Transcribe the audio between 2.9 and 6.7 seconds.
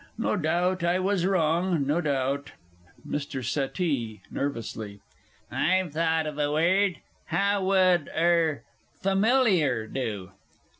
MR. SETTEE. I've thought of a